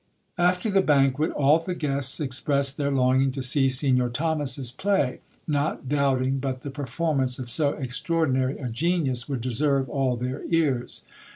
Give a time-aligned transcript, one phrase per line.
[0.39, 5.87] After the banquet, all the guests expressed their longing to see Signor Thomas's play, not
[5.87, 11.03] doubting but the performance of so extraordinary a genius would deserve all their ears.